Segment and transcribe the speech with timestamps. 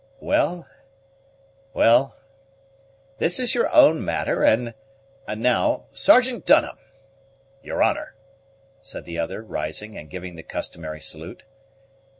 [0.19, 0.65] "Well,
[1.75, 2.17] well,
[3.19, 4.73] this is your own matter, and,
[5.27, 6.77] now Sergeant Dunham!"
[7.61, 8.15] "Your honor,"
[8.81, 11.43] said the other, rising, and giving the customary salute.